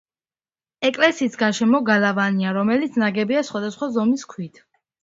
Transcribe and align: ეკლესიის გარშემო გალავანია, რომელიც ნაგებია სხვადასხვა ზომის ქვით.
ეკლესიის 0.89 1.37
გარშემო 1.43 1.83
გალავანია, 1.91 2.57
რომელიც 2.59 2.99
ნაგებია 3.05 3.47
სხვადასხვა 3.53 3.95
ზომის 4.01 4.31
ქვით. 4.35 4.65